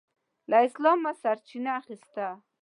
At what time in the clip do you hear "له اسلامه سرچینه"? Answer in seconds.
0.49-1.71